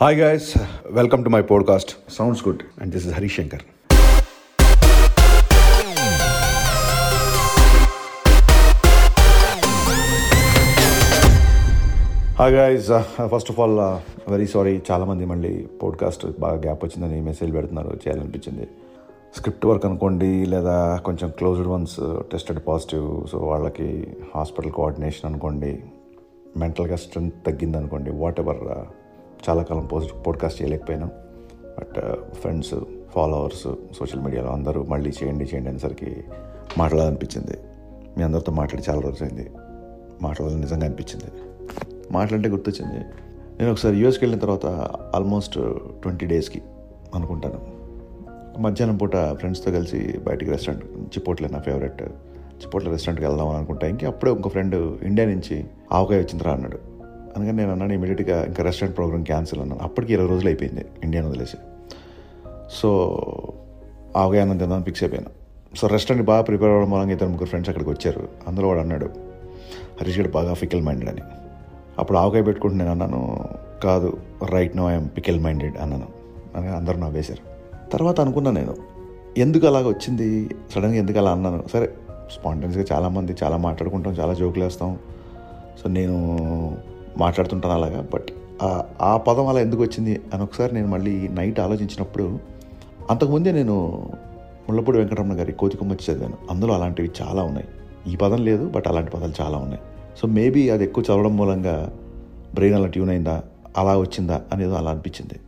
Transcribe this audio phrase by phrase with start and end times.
[0.00, 0.46] Hi guys,
[0.90, 3.62] welcome to my podcast sounds good and this is Harishankar
[12.38, 12.88] hi guys
[13.32, 13.78] first of all
[14.28, 18.66] very sorry చాలామంది మళ్ళీ podcast బాగా gap వచ్చిందని message పెడుతున్నారు చేయాలనిపించింది.
[19.36, 21.96] Script work అనుకోండి లేదా కొంచెం closed once
[22.30, 23.88] tested positive so వాళ్ళకి
[24.34, 25.72] hospital coordination అనుకోండి
[26.56, 28.86] మెంటల్గా స్ట్రెంత్ తగ్గింది అనుకోండి వాట్ ఎవర్ uh,
[29.48, 31.10] చాలా కాలం పోస్ట్ పాడ్కాస్ట్ చేయలేకపోయాను.
[31.78, 32.74] బట్ ఫ్రెండ్స్
[33.14, 33.66] ఫాలోవర్స్
[33.96, 36.24] సోషల్ మీడియాలో అందరూ మళ్ళీ చేయండి చేయండి అనేసరికి
[36.78, 37.56] మాట్లాడాలనిపించింది.
[38.16, 39.50] మీ అందరితో మాట్లాడి చాలా రోజులైంది
[40.22, 41.24] మాట్లాడాలని నిజంగా అనిపించింది.
[42.12, 42.98] మాట్లాడితే గుర్తొచ్చింది.
[43.58, 44.66] నేను ఒకసారి యూఎస్కి వెళ్ళిన తర్వాత
[45.16, 45.54] ఆల్మోస్ట్
[46.02, 46.62] ట్వంటీ డేస్కి
[47.14, 47.76] అనుకుంటాను.
[48.60, 52.02] మధ్యాహ్నం పూట ఫ్రెండ్స్తో కలిసి బయటికి రెస్టారెంట్ చిపోట్లే నా ఫేవరెట్
[52.62, 53.86] చిపోట్ల రెస్టారెంట్కి వెళ్దాం అనుకుంటా.
[53.86, 56.95] ఇంకా అప్పుడే ఇంకో ఫ్రెండ్ ఇండియా నుంచి ఆవకాయ వచ్చిందిరా అన్నాడు.
[57.36, 59.82] అందుకని నేను అన్నాను ఇమీడియట్గా ఇంకా రెస్టారెంట్ ప్రోగ్రామ్ క్యాన్సిల్ అన్నాను.
[59.82, 61.56] అప్పటికి ఇరవై రోజులు అయిపోయింది ఇండియాను వదిలేసి.
[62.72, 63.18] సో
[64.16, 65.30] ఆవకాయ అన్నం ఫిక్స్ అయిపోయాను.
[65.76, 68.28] సో రెస్టారెంట్ బాగా ప్రిపేర్ అవ్వడం మూలంగా ఇద్దరు ముగ్గురు ఫ్రెండ్స్ అక్కడికి వచ్చారు.
[68.48, 69.06] అందులో వాడు అన్నాడు
[70.00, 71.20] హరీష్ గడ్ బాగా ఫికల్ మైండెడ్ అని.
[71.98, 73.44] అప్పుడు ఆవకాయ పెట్టుకుంటూ నేను అన్నాను
[73.84, 74.18] కాదు
[74.50, 76.06] right no I'm pickle minded అన్నాను.
[76.56, 77.56] అని అందరూ నవ్వేశారు.
[77.90, 78.76] తర్వాత అనుకున్నాను నేను
[79.38, 80.48] ఎందుకు అలాగ వచ్చింది?
[80.74, 81.64] సడన్గా ఎందుకు అలా అన్నాను?
[81.72, 84.98] సరే స్పాంటైన్స్గా చాలామంది చాలా మాట్లాడుకుంటాం చాలా జోకులు వేస్తాం
[85.82, 86.38] సో నేను
[87.16, 88.26] మాట్లాడుతుంటాను అలాగా బట్
[89.02, 92.38] ఆ పదం అలా ఎందుకు వచ్చింది అని ఒకసారి నేను మళ్ళీ నైట్ ఆలోచించినప్పుడు
[93.10, 94.08] అంతకుముందే నేను
[94.68, 96.34] ముళ్ళపూడి వెంకటరమణ గారి కోతికొమ్మచ్చి చదివాను.
[96.50, 97.68] అందులో అలాంటివి చాలా ఉన్నాయి.
[98.12, 99.82] ఈ పదం లేదు బట్ అలాంటి పదాలు చాలా ఉన్నాయి.
[100.18, 101.92] సో మేబీ అది ఎక్కువ చదవడం మూలంగా
[102.54, 103.42] బ్రెయిన్ అలా ట్యూన్ అయిందా
[103.76, 105.40] అలా వచ్చిందా అనేది అలా అనిపించింది.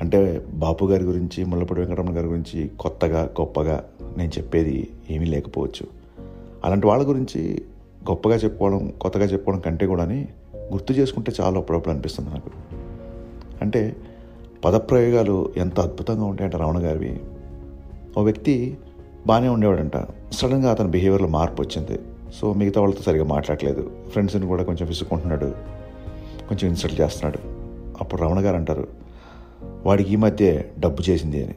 [0.00, 3.84] అంటే బాపు గారి గురించి ముళ్ళపూడి వెంకటరమణ గారి గురించి కొత్తగా గొప్పగా
[4.16, 5.86] నేను చెప్పేది ఏమీ లేకపోవచ్చు.
[6.64, 7.62] అలాంటి వాళ్ళ గురించి
[8.10, 10.28] గొప్పగా చెప్పుకోవడం కొత్తగా చెప్పుకోవడం కంటే కూడాని
[10.72, 12.50] గుర్తు చేసుకుంటే చాలా అప్పుడప్పుడు అనిపిస్తుంది నాకు.
[13.62, 13.96] అంటే
[14.64, 17.20] పదప్రయోగాలు ఎంత అద్భుతంగా ఉంటాయంట రమణ గారివి.
[18.18, 18.78] ఓ వ్యక్తి
[19.26, 19.92] బాగానే ఉండేవాడంట.
[20.32, 21.98] సడన్గా అతని బిహేవియర్లో మార్పు వచ్చింది.
[22.34, 23.90] సో మిగతా వాళ్ళతో సరిగా మాట్లాడలేదు.
[24.08, 25.46] ఫ్రెండ్స్ని కూడా కొంచెం విసుక్కుంటున్నాడు.
[26.48, 27.38] కొంచెం ఇన్సల్ట్ చేస్తున్నాడు.
[28.00, 28.88] అప్పుడు రమణ గారు అంటారు
[29.86, 31.54] వాడికి ఈ మధ్య డబ్బు చేసింది అని.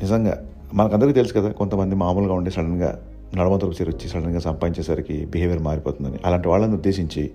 [0.00, 3.02] నిజంగా మనకందరికీ తెలుసు కదా కొంతమంది మామూలుగా ఉండి సడన్గా
[3.34, 6.18] నడమంతరకు చేరొచ్చి వచ్చి సడన్గా సంపాదించేసరికి బిహేవియర్ మారిపోతుందని.
[6.24, 7.30] అలాంటి వాళ్ళని ఉద్దేశించి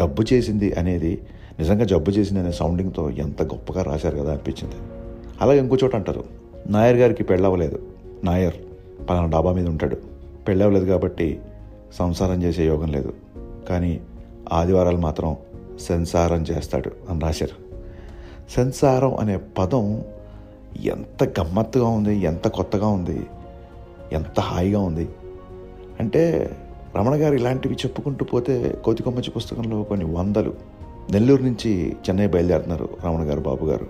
[0.00, 1.22] డబ్బు చేసింది అనేది
[1.58, 4.74] నిజంగా జబ్బు చేసింది అనే సౌండింగ్తో ఎంత గొప్పగా రాశారు కదా అనిపించింది.
[5.40, 6.24] అలాగే ఇంకో చోట అంటారు
[6.66, 7.82] నాయర్ గారికి పెళ్ళవలేదు
[8.24, 8.54] నాయర్
[9.10, 9.96] పలానా డాబా మీద ఉంటాడు.
[10.48, 11.40] పెళ్ళవలేదు కాబట్టి
[11.92, 13.12] సంసారం చేసే యోగం లేదు.
[13.68, 14.00] కానీ
[14.52, 15.36] ఆదివారాలు మాత్రం
[15.80, 17.64] సంసారం చేస్తాడు అని రాశారు.
[18.50, 20.02] సంసారం అనే పదం
[20.84, 23.26] ఎంత గమ్మత్తుగా ఉంది ఎంత కొత్తగా ఉంది
[24.12, 25.08] ఎంత హాయిగా ఉంది.
[26.00, 26.50] అంటే
[26.96, 30.54] రమణ గారు ఇలాంటివి చెప్పుకుంటూ పోతే కోతికొమ్మచ్చి పుస్తకంలో కొన్ని వందలు.
[31.10, 33.86] నెల్లూరు నుంచి చెన్నై బయలుదేరుతున్నారు రమణ గారు బాబు గారు.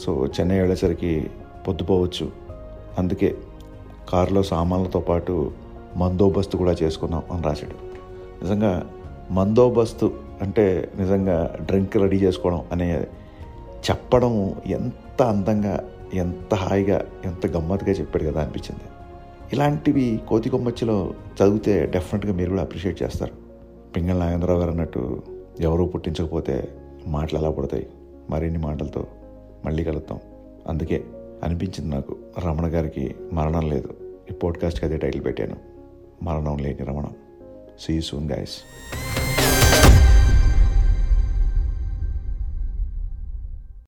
[0.00, 1.30] సో చెన్నై వెళ్ళేసరికి
[1.68, 2.30] పొద్దుపోవచ్చు.
[2.98, 3.36] అందుకే
[4.08, 5.52] కారులో సామాన్లతో పాటు
[5.96, 7.74] మందోబస్తు కూడా చేసుకున్నాం అని రాశాడు.
[8.44, 8.90] నిజంగా
[9.30, 13.06] మందోబస్తు అంటే నిజంగా డ్రింక్ రెడీ చేసుకోవడం అనే
[13.90, 18.97] చెప్పడం ఎంత అందంగా ఎంత హాయిగా ఎంత గమ్మత్తుగా చెప్పాడు కదా అనిపించింది.
[19.52, 23.32] ఇలాంటివి కోతి కొమ్మచ్చిలో చదివితే డెఫినెట్గా మీరు కూడా అప్రిషియేట్ చేస్తారు.
[23.96, 25.22] పింగళ నాగేంద్రరావు గారు అన్నట్టు
[25.60, 26.68] ఎవరూ పుట్టించకపోతే
[27.06, 27.86] మాటలు ఎలా పడతాయి?
[28.30, 29.06] మరిన్ని మాటలతో
[29.64, 30.18] మళ్ళీ కలుద్దాం.
[30.68, 31.04] అందుకే
[31.44, 32.16] అనిపించింది నాకు
[32.46, 33.88] రమణ గారికి మరణం లేదు.
[34.30, 35.56] ఈ పోడ్కాస్ట్కి అదే టైటిల్ పెట్టాను.
[36.22, 37.14] మరణం లేని రమణం.
[37.80, 38.56] See soon guys